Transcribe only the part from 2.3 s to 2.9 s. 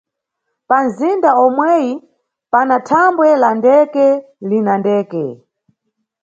pana